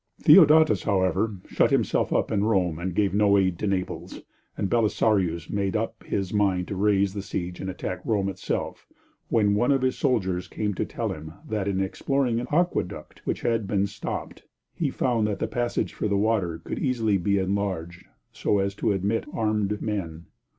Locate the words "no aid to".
3.13-3.67